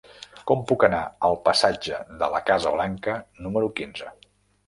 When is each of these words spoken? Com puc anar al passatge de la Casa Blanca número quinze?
Com 0.51 0.61
puc 0.69 0.85
anar 0.87 1.01
al 1.27 1.35
passatge 1.49 1.99
de 2.23 2.29
la 2.35 2.41
Casa 2.49 2.71
Blanca 2.79 3.17
número 3.47 3.69
quinze? 3.81 4.09